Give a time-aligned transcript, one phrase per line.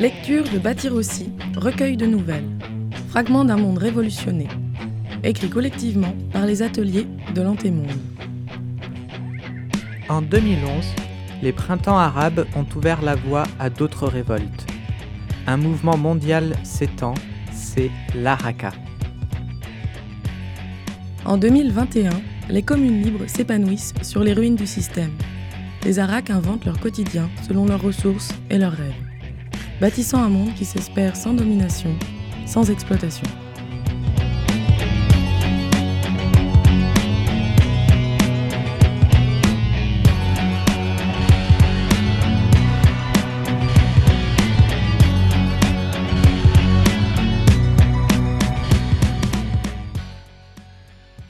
[0.00, 2.48] Lecture de Bâtir aussi, recueil de nouvelles,
[3.10, 4.48] fragments d'un monde révolutionné,
[5.22, 7.92] écrit collectivement par les ateliers de l'Antémonde.
[10.08, 10.86] En 2011,
[11.42, 14.66] les printemps arabes ont ouvert la voie à d'autres révoltes.
[15.46, 17.12] Un mouvement mondial s'étend,
[17.52, 18.72] c'est l'Araka.
[21.26, 22.08] En 2021,
[22.48, 25.12] les communes libres s'épanouissent sur les ruines du système.
[25.84, 29.09] Les Arak inventent leur quotidien selon leurs ressources et leurs rêves,
[29.80, 31.96] bâtissant un monde qui s'espère sans domination,
[32.44, 33.26] sans exploitation.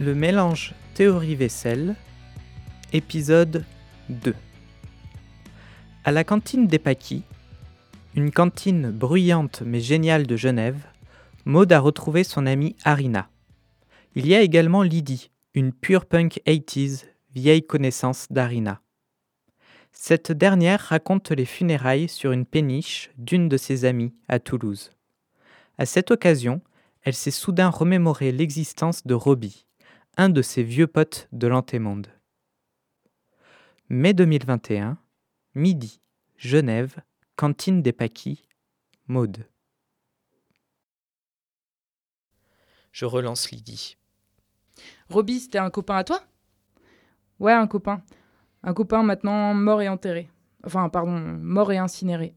[0.01, 1.95] Le mélange théorie-vaisselle,
[2.93, 3.65] épisode
[4.09, 4.35] 2.
[6.05, 7.23] À la cantine des Paquis,
[8.17, 10.85] une cantine bruyante mais géniale de Genève,
[11.45, 13.31] Maud a retrouvé son amie Arina.
[14.15, 18.81] Il y a également Lydie, une pure punk 80s, vieille connaissance d'Arina.
[19.93, 24.91] Cette dernière raconte les funérailles sur une péniche d'une de ses amies à Toulouse.
[25.79, 26.61] À cette occasion,
[27.03, 29.67] elle s'est soudain remémoré l'existence de Robbie,
[30.17, 32.09] un de ses vieux potes de l'antémonde.
[33.89, 34.99] Mai 2021,
[35.55, 36.01] midi,
[36.37, 36.97] Genève,
[37.41, 38.45] cantine des Paquis,
[39.07, 39.47] Maude.
[42.93, 43.97] Je relance Lydie.
[45.09, 46.23] Roby, c'était un copain à toi?
[47.39, 48.03] Ouais, un copain.
[48.63, 50.29] Un copain maintenant mort et enterré.
[50.67, 52.35] Enfin, pardon, mort et incinéré.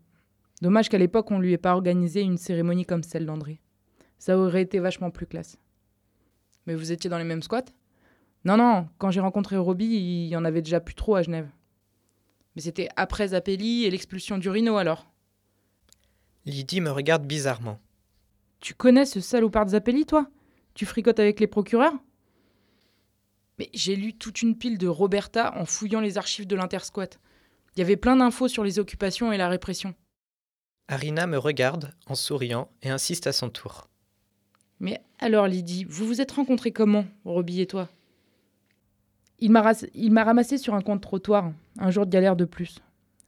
[0.62, 3.60] Dommage qu'à l'époque, on lui ait pas organisé une cérémonie comme celle d'André.
[4.20, 5.58] Ça aurait été vachement plus classe.
[6.66, 7.74] Mais vous étiez dans les mêmes squats?
[8.46, 11.50] Non, non, quand j'ai rencontré Roby, il y en avait déjà plus trop à Genève.
[12.56, 15.08] Mais c'était après Zappelli et l'expulsion du Rhino alors.
[16.46, 17.80] Lydie me regarde bizarrement.
[18.60, 20.28] Tu connais ce salopard de Zappelli, toi?
[20.74, 21.94] Tu fricotes avec les procureurs?
[23.60, 27.10] Mais j'ai lu toute une pile de Roberta en fouillant les archives de l'Intersquat.
[27.76, 29.96] Il y avait plein d'infos sur les occupations et la répression.
[30.88, 33.88] Arina me regarde en souriant et insiste à son tour.
[34.80, 37.90] Mais alors, Lydie, vous vous êtes rencontrés comment, Roby et toi?
[39.44, 42.80] Il m'a ramassé sur un coin de trottoir, un jour de galère de plus.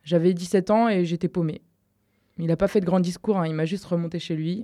[0.01, 1.61] J'avais 17 ans et j'étais paumé.
[2.37, 4.63] Il n'a pas fait de grand discours, hein, il m'a juste remonté chez lui.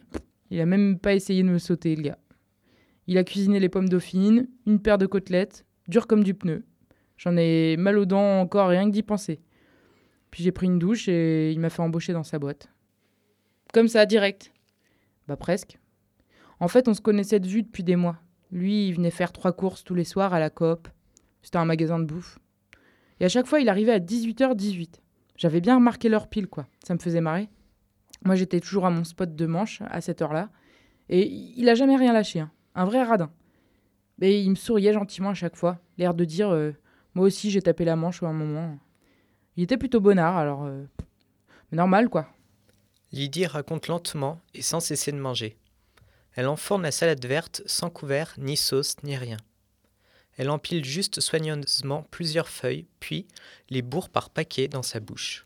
[0.50, 2.17] Il a même pas essayé de me sauter, le gars.
[3.06, 6.63] Il a cuisiné les pommes dauphines, une paire de côtelettes, dures comme du pneu.
[7.17, 9.41] J'en ai mal aux dents encore rien que d'y penser.
[10.29, 12.69] Puis j'ai pris une douche et il m'a fait embaucher dans sa boîte.
[13.73, 14.53] Comme ça, direct.
[15.28, 15.79] Bah presque.
[16.61, 18.17] En fait, on se connaissait de vue depuis des mois.
[18.53, 20.88] Lui, il venait faire trois courses tous les soirs à la coop.
[21.41, 22.40] C'était un magasin de bouffe.
[23.19, 24.96] Et à chaque fois, il arrivait à 18h18.
[25.38, 26.68] J'avais bien remarqué l'heure pile, quoi.
[26.85, 27.50] Ça me faisait marrer.
[28.24, 30.50] Moi, j'étais toujours à mon spot de manche à cette heure-là.
[31.09, 32.52] Et il a jamais rien lâché, hein.
[32.75, 33.31] un vrai radin.
[34.19, 36.74] Mais il me souriait gentiment à chaque fois, l'air de dire euh,
[37.16, 38.78] Moi aussi, j'ai tapé la manche à un moment.
[39.58, 40.66] Il était plutôt bonnard, alors.
[40.66, 40.85] euh,
[41.72, 42.28] normal, quoi.
[43.12, 45.58] Lydie raconte lentement et sans cesser de manger.
[46.34, 49.38] Elle enfourne la salade verte sans couvert, ni sauce, ni rien.
[50.38, 53.28] Elle empile juste soigneusement plusieurs feuilles, puis
[53.69, 55.46] les bourre par paquets dans sa bouche.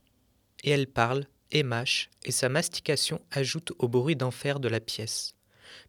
[0.64, 5.36] Et elle parle, et mâche, et sa mastication ajoute au bruit d'enfer de la pièce.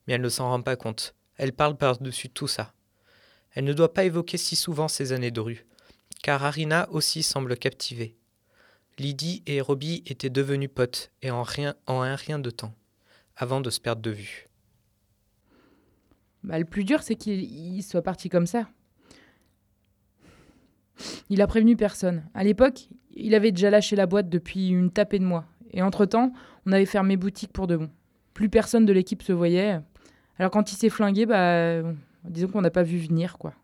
[0.06, 1.14] Mais elle ne s'en rend pas compte.
[1.36, 2.72] Elle parle par-dessus tout ça.
[3.52, 5.66] Elle ne doit pas évoquer si souvent ces années de rue,
[6.22, 8.16] car Arina aussi semble captivée.
[8.98, 12.74] Lydie et Robbie étaient devenus potes, et en, rien, en un rien de temps,
[13.36, 14.48] avant de se perdre de vue.
[16.42, 18.68] Bah, le plus dur, c'est qu'il il soit parti comme ça.
[21.30, 22.24] Il a prévenu personne.
[22.34, 25.44] À l'époque, il avait déjà lâché la boîte depuis une tapée de mois.
[25.72, 26.32] Et entre-temps,
[26.64, 27.90] on avait fermé boutique pour de bon.
[28.34, 29.80] Plus personne de l'équipe se voyait.
[30.38, 31.82] Alors quand il s'est flingué, bah,
[32.24, 33.54] disons qu'on n'a pas vu venir, quoi.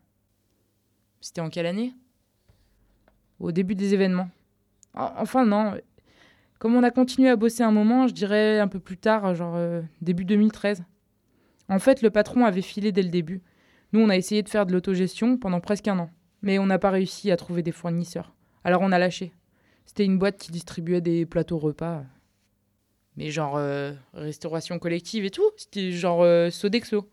[1.21, 1.93] C'était en quelle année?
[3.39, 4.29] Au début des événements.
[4.93, 5.75] En- Enfin, non.
[6.59, 9.55] Comme on a continué à bosser un moment, je dirais un peu plus tard, genre
[9.57, 10.83] euh, début 2013.
[11.69, 13.41] En fait, le patron avait filé dès le début.
[13.91, 16.09] Nous, on a essayé de faire de l'autogestion pendant presque un an,
[16.43, 18.35] mais on n'a pas réussi à trouver des fournisseurs.
[18.63, 19.33] Alors on a lâché.
[19.85, 22.03] C'était une boîte qui distribuait des plateaux repas.
[23.15, 25.49] Mais genre euh, restauration collective et tout.
[25.57, 27.09] C'était genre euh, Sodexo.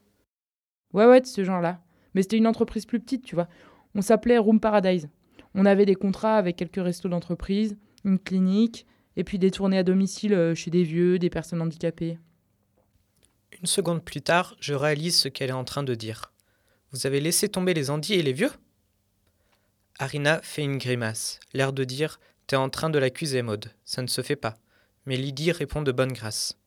[0.92, 1.80] Ouais, ouais, de ce genre-là.
[2.14, 3.48] Mais c'était une entreprise plus petite, tu vois.
[3.94, 5.08] On s'appelait Room Paradise.
[5.54, 8.86] On avait des contrats avec quelques restos d'entreprise, une clinique,
[9.16, 12.18] et puis des tournées à domicile euh, chez des vieux, des personnes handicapées.
[13.60, 16.32] Une seconde plus tard, je réalise ce qu'elle est en train de dire.
[16.92, 18.50] Vous avez laissé tomber les andis et les vieux?
[20.02, 23.70] Arina fait une grimace, l'air de dire T'es en train de l'accuser, Maud.
[23.84, 24.56] Ça ne se fait pas.
[25.04, 26.58] mais Lydie répond de bonne grâce.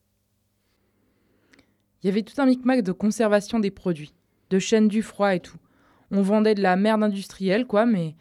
[2.00, 4.14] Il y avait tout un micmac de conservation des produits,
[4.50, 5.56] de chaînes du froid et tout.
[6.12, 8.14] On vendait de la merde industrielle, quoi, mais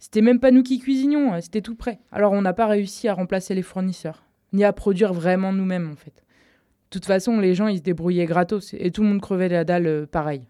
[0.00, 2.00] c'était même pas nous qui cuisinions, hein, c'était tout prêt.
[2.10, 5.96] Alors on n'a pas réussi à remplacer les fournisseurs, ni à produire vraiment nous-mêmes en
[5.96, 6.16] fait.
[6.16, 9.62] De toute façon, les gens ils se débrouillaient gratos et tout le monde crevait la
[9.62, 10.48] dalle euh, pareil.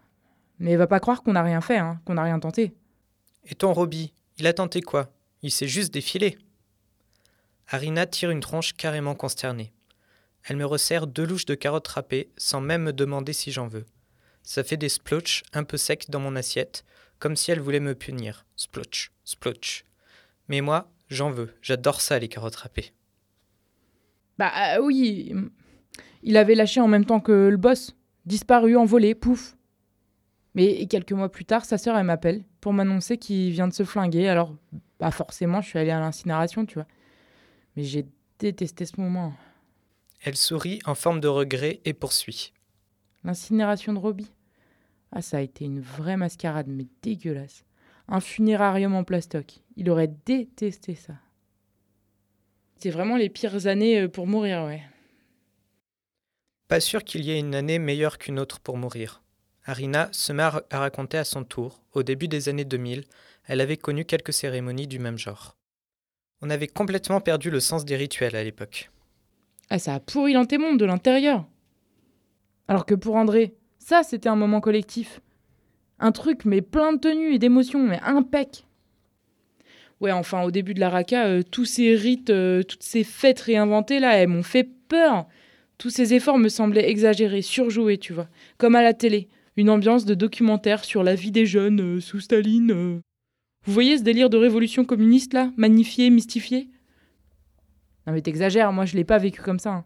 [0.57, 2.73] Mais va pas croire qu'on n'a rien fait, hein, qu'on n'a rien tenté.
[3.49, 5.11] Et ton Roby, il a tenté quoi?
[5.41, 6.37] Il s'est juste défilé.
[7.67, 9.73] Arina tire une tronche carrément consternée.
[10.43, 13.85] Elle me resserre deux louches de carottes râpées sans même me demander si j'en veux.
[14.43, 16.85] Ça fait des splotches un peu secs dans mon assiette,
[17.17, 18.45] comme si elle voulait me punir.
[18.55, 19.83] Splotch, splotch.
[20.47, 21.53] Mais moi, j'en veux.
[21.61, 22.93] J'adore ça, les carottes râpées.
[24.37, 25.33] Bah euh, oui,
[26.23, 27.95] il avait lâché en même temps que le boss.
[28.25, 29.55] Disparu, envolé, pouf.
[30.55, 33.83] Mais quelques mois plus tard, sa sœur, elle m'appelle pour m'annoncer qu'il vient de se
[33.83, 34.27] flinguer.
[34.27, 34.55] Alors,
[34.99, 36.87] bah forcément, je suis allée à l'incinération, tu vois.
[37.75, 38.05] Mais j'ai
[38.39, 39.33] détesté ce moment.
[40.21, 42.53] Elle sourit en forme de regret et poursuit.
[43.23, 44.31] L'incinération de Robbie
[45.11, 47.63] Ah, ça a été une vraie mascarade, mais dégueulasse.
[48.07, 49.59] Un funérarium en plastoc.
[49.75, 51.13] Il aurait détesté ça.
[52.77, 54.81] C'est vraiment les pires années euh, pour mourir, ouais.
[56.69, 59.21] Pas sûr qu'il y ait une année meilleure qu'une autre pour mourir.
[59.69, 63.03] Arina se met à raconter à son tour, au début des années 2000,
[63.45, 65.57] elle avait connu quelques cérémonies du même genre.
[66.41, 68.89] On avait complètement perdu le sens des rituels à l'époque.
[69.69, 71.45] Ah, ça a pourri l'antémonde de l'intérieur.
[72.67, 75.21] Alors que pour André, ça c'était un moment collectif.
[75.99, 78.65] Un truc, mais plein de tenues et d'émotions, mais impec.
[80.01, 83.41] Ouais, enfin, au début de la Raka, euh, tous ces rites, euh, toutes ces fêtes
[83.41, 85.27] réinventées là, elles m'ont fait peur.
[85.77, 88.29] Tous ces efforts me semblaient exagérés, surjoués, tu vois.
[88.57, 89.27] Comme à la télé,
[89.59, 92.71] une ambiance de documentaire sur la vie des jeunes euh, sous Staline.
[92.71, 96.69] Vous voyez ce délire de révolution communiste là, magnifié, mystifié?
[98.07, 99.71] Non mais t'exagères, moi je l'ai pas vécu comme ça.
[99.71, 99.85] Hein.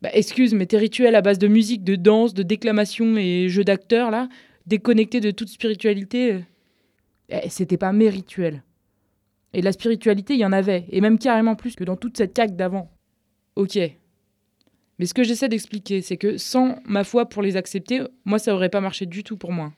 [0.00, 3.64] Bah excuse, mais tes rituels à base de musique, de danse, de déclamation et jeux
[3.64, 4.28] d'acteurs là,
[4.66, 6.40] déconnectés de toute spiritualité, euh,
[7.28, 8.62] eh, c'était pas mes rituels.
[9.52, 12.34] Et la spiritualité, il y en avait, et même carrément plus que dans toute cette
[12.34, 12.90] caque d'avant.
[13.56, 13.78] Ok.
[14.98, 18.54] Mais ce que j'essaie d'expliquer, c'est que sans ma foi pour les accepter, moi ça
[18.54, 19.72] aurait pas marché du tout pour moi.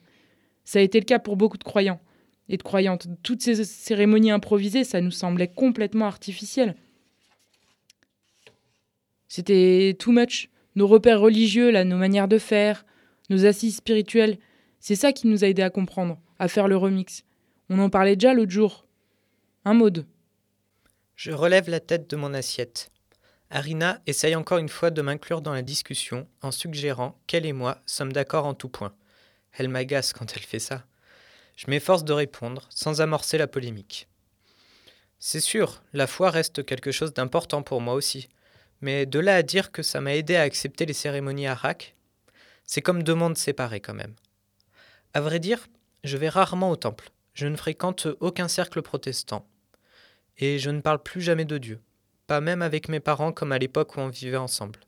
[0.63, 1.99] Ça a été le cas pour beaucoup de croyants
[2.49, 3.07] et de croyantes.
[3.23, 6.75] Toutes ces cérémonies improvisées, ça nous semblait complètement artificiel.
[9.27, 10.49] C'était too much.
[10.75, 12.85] Nos repères religieux, là, nos manières de faire,
[13.29, 14.37] nos assises spirituelles,
[14.79, 17.23] c'est ça qui nous a aidé à comprendre, à faire le remix.
[17.69, 18.85] On en parlait déjà l'autre jour.
[19.63, 20.05] Un mode.
[21.15, 22.91] Je relève la tête de mon assiette.
[23.53, 27.81] Arina essaye encore une fois de m'inclure dans la discussion en suggérant qu'elle et moi
[27.85, 28.93] sommes d'accord en tout point.
[29.51, 30.85] Elle m'agace quand elle fait ça.
[31.57, 34.07] Je m'efforce de répondre sans amorcer la polémique.
[35.19, 38.29] C'est sûr, la foi reste quelque chose d'important pour moi aussi,
[38.79, 41.95] mais de là à dire que ça m'a aidé à accepter les cérémonies Rack,
[42.63, 44.15] c'est comme deux mondes séparés quand même.
[45.13, 45.67] À vrai dire,
[46.05, 49.45] je vais rarement au temple, je ne fréquente aucun cercle protestant,
[50.37, 51.81] et je ne parle plus jamais de Dieu,
[52.31, 54.79] pas même avec mes parents comme à l'époque où on vivait ensemble.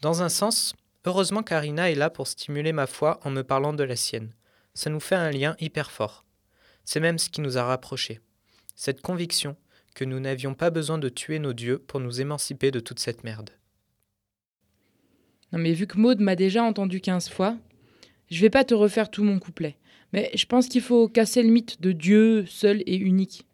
[0.00, 0.74] Dans un sens,
[1.04, 4.32] heureusement Karina est là pour stimuler ma foi en me parlant de la sienne
[4.74, 6.24] ça nous fait un lien hyper fort.
[6.84, 8.18] C'est même ce qui nous a rapprochés.
[8.74, 9.56] Cette conviction
[9.94, 13.22] que nous n'avions pas besoin de tuer nos dieux pour nous émanciper de toute cette
[13.22, 13.50] merde.
[15.52, 17.56] Non mais vu que Maud m'a déjà entendu 15 fois,
[18.28, 19.76] je vais pas te refaire tout mon couplet.
[20.12, 23.46] Mais je pense qu'il faut casser le mythe de Dieu seul et unique.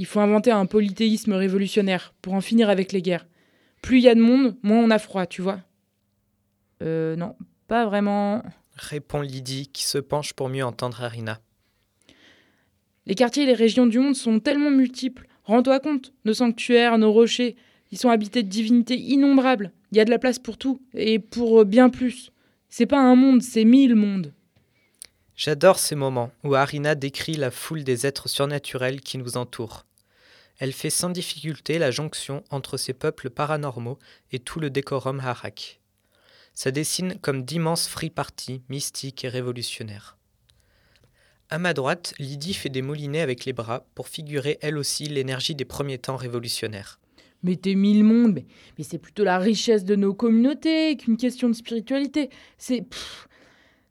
[0.00, 3.26] Il faut inventer un polythéisme révolutionnaire pour en finir avec les guerres.
[3.82, 5.60] Plus il y a de monde, moins on a froid, tu vois.
[6.82, 7.36] Euh non,
[7.68, 8.42] pas vraiment
[8.76, 11.38] répond Lydie qui se penche pour mieux entendre Arina.
[13.04, 15.26] Les quartiers et les régions du monde sont tellement multiples.
[15.44, 17.54] Rends-toi compte, nos sanctuaires, nos rochers,
[17.90, 19.70] ils sont habités de divinités innombrables.
[19.92, 22.30] Il y a de la place pour tout, et pour bien plus.
[22.70, 24.32] C'est pas un monde, c'est mille mondes.
[25.36, 29.84] J'adore ces moments où Arina décrit la foule des êtres surnaturels qui nous entourent.
[30.60, 33.98] Elle fait sans difficulté la jonction entre ces peuples paranormaux
[34.30, 35.80] et tout le décorum harak
[36.60, 40.18] ça dessine comme d'immenses free parties mystiques et révolutionnaires.
[41.48, 45.54] À ma droite, Lydie fait des moulinets avec les bras pour figurer elle aussi l'énergie
[45.54, 47.00] des premiers temps révolutionnaires.
[47.42, 48.42] Mais t'es mille mondes,
[48.76, 52.28] mais, c'est plutôt la richesse de nos communautés qu'une question de spiritualité.
[52.58, 52.84] C'est.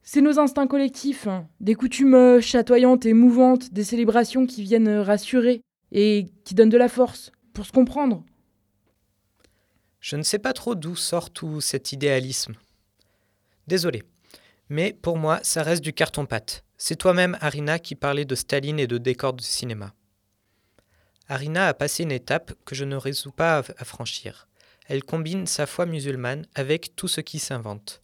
[0.04, 1.48] C'est nos instincts collectifs, hein.
[1.60, 6.69] des coutumes euh, chatoyantes et mouvantes, des célébrations qui viennent euh, rassurer et qui donnent
[6.69, 8.24] de la force pour se comprendre.
[10.00, 12.55] Je ne sais pas trop d'où sort tout cet idéalisme.
[13.67, 14.03] Désolé.
[14.69, 16.63] Mais pour moi, ça reste du carton-pâte.
[16.77, 19.93] C'est toi-même, Arina, qui parlais de Staline et de décors de cinéma.
[21.27, 24.48] Arina a passé une étape que je ne résous pas à franchir.
[24.88, 28.01] Elle combine sa foi musulmane avec tout ce qui s'invente.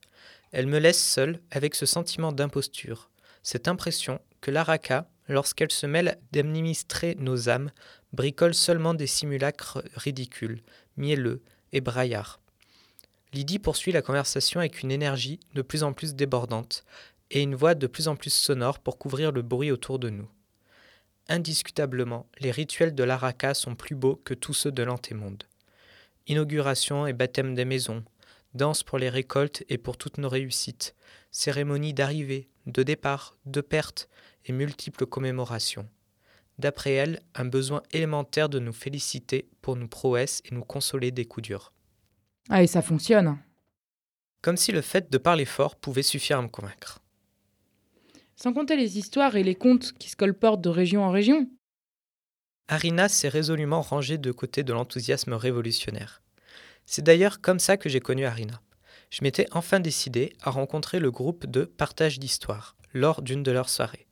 [0.51, 3.09] Elle me laisse seule avec ce sentiment d'imposture,
[3.41, 7.71] cette impression que l'Araka, lorsqu'elle se mêle d'administrer nos âmes,
[8.13, 10.61] bricole seulement des simulacres ridicules,
[10.97, 11.41] mielleux
[11.71, 12.39] et braillards.
[13.33, 16.85] Lydie poursuit la conversation avec une énergie de plus en plus débordante
[17.31, 20.29] et une voix de plus en plus sonore pour couvrir le bruit autour de nous.
[21.27, 25.43] Indiscutablement, les rituels de l'Araka sont plus beaux que tous ceux de l'antémonde.
[26.27, 28.03] Inauguration et baptême des maisons,
[28.53, 30.95] danse pour les récoltes et pour toutes nos réussites,
[31.31, 34.07] cérémonie d'arrivée, de départ, de perte
[34.45, 35.89] et multiples commémorations.
[36.57, 41.25] D'après elle, un besoin élémentaire de nous féliciter pour nos prouesses et nous consoler des
[41.25, 41.73] coups durs.
[42.49, 43.37] Ah, et ça fonctionne.
[44.41, 46.99] Comme si le fait de parler fort pouvait suffire à me convaincre.
[48.35, 51.49] Sans compter les histoires et les contes qui se colportent de région en région.
[52.67, 56.21] Arina s'est résolument rangée de côté de l'enthousiasme révolutionnaire.
[56.85, 58.61] C'est d'ailleurs comme ça que j'ai connu Arina.
[59.09, 63.69] Je m'étais enfin décidé à rencontrer le groupe de Partage d'Histoire lors d'une de leurs
[63.69, 64.07] soirées.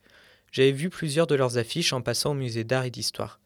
[0.53, 3.41] J'avais vu plusieurs de leurs affiches en passant au musée d'art et d'histoire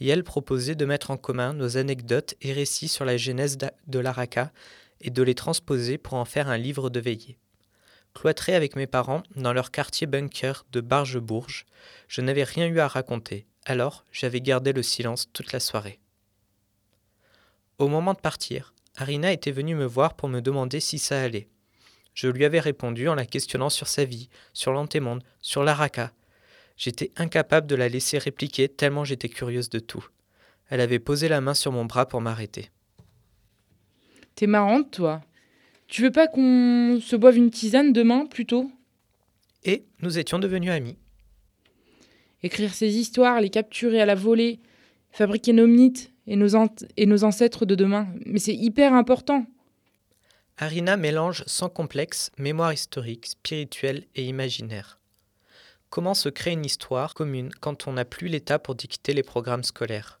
[0.00, 3.98] et elle proposait de mettre en commun nos anecdotes et récits sur la genèse de
[3.98, 4.52] l'Araka
[5.00, 7.38] et de les transposer pour en faire un livre de veillée.
[8.14, 11.66] Cloîtré avec mes parents dans leur quartier bunker de Bargebourges,
[12.08, 15.98] je n'avais rien eu à raconter, alors j'avais gardé le silence toute la soirée.
[17.78, 21.48] Au moment de partir, Arina était venue me voir pour me demander si ça allait.
[22.14, 26.12] Je lui avais répondu en la questionnant sur sa vie, sur l'antémonde, sur l'Araka,
[26.76, 30.06] J'étais incapable de la laisser répliquer tellement j'étais curieuse de tout.
[30.68, 32.70] Elle avait posé la main sur mon bras pour m'arrêter.
[34.34, 35.22] T'es marrante, toi.
[35.86, 38.70] Tu veux pas qu'on se boive une tisane demain, plutôt
[39.64, 40.96] Et nous étions devenus amis.
[42.42, 44.60] Écrire ces histoires, les capturer à la volée,
[45.12, 46.48] fabriquer nos mythes et nos,
[46.96, 48.08] et nos ancêtres de demain.
[48.26, 49.46] Mais c'est hyper important.
[50.56, 54.98] Arina mélange sans complexe mémoire historique, spirituelle et imaginaire.
[55.94, 59.62] Comment se crée une histoire commune quand on n'a plus l'État pour dicter les programmes
[59.62, 60.18] scolaires?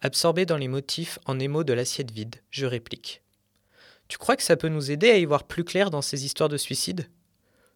[0.00, 3.22] Absorbé dans les motifs en émaux de l'assiette vide, je réplique.
[4.08, 6.48] Tu crois que ça peut nous aider à y voir plus clair dans ces histoires
[6.48, 7.08] de suicide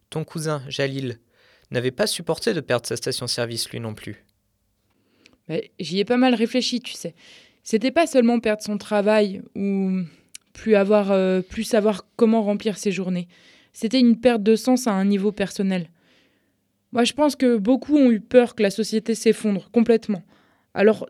[0.09, 1.21] Ton cousin, Jalil,
[1.69, 4.25] n'avait pas supporté de perdre sa station-service lui non plus.
[5.79, 7.15] J'y ai pas mal réfléchi, tu sais.
[7.63, 10.01] C'était pas seulement perdre son travail ou
[10.51, 13.29] plus avoir, euh, plus savoir comment remplir ses journées.
[13.71, 15.89] C'était une perte de sens à un niveau personnel.
[16.91, 20.23] Moi, je pense que beaucoup ont eu peur que la société s'effondre complètement.
[20.73, 21.09] Alors,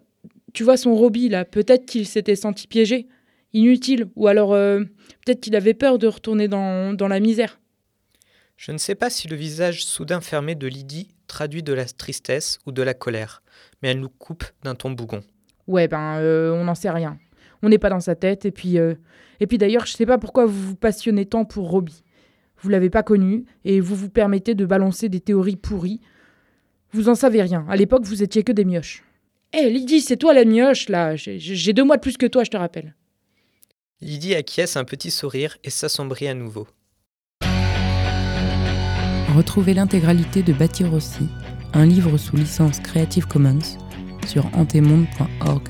[0.53, 3.07] tu vois son Robbie là, peut-être qu'il s'était senti piégé,
[3.53, 4.81] inutile, ou alors euh,
[5.25, 7.59] peut-être qu'il avait peur de retourner dans, dans la misère.
[8.57, 12.59] Je ne sais pas si le visage soudain fermé de Lydie traduit de la tristesse
[12.65, 13.41] ou de la colère,
[13.81, 15.23] mais elle nous coupe d'un ton bougon.
[15.65, 17.17] Ouais, ben, euh, on n'en sait rien.
[17.63, 18.95] On n'est pas dans sa tête, et puis, euh,
[19.39, 22.03] et puis d'ailleurs, je sais pas pourquoi vous vous passionnez tant pour Robbie
[22.61, 25.99] vous l'avez pas connu, et vous vous permettez de balancer des théories pourries.
[26.93, 27.65] Vous en savez rien.
[27.69, 29.03] À l'époque, vous étiez que des mioches.
[29.53, 31.15] Hé, Lydie, c'est toi la mioche, là.
[31.15, 32.95] J'ai deux mois de plus que toi, je te rappelle.
[34.01, 36.67] Lydie acquiesce un petit sourire et s'assombrit à nouveau.
[39.35, 41.29] Retrouvez l'intégralité de Bâtir aussi,
[41.73, 43.77] un livre sous licence Creative Commons,
[44.27, 45.67] sur antemonde.org.